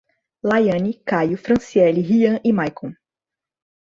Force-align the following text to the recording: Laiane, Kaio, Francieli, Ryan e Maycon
Laiane, 0.43 1.01
Kaio, 1.05 1.37
Francieli, 1.37 2.01
Ryan 2.09 2.37
e 2.49 2.51
Maycon 2.57 2.91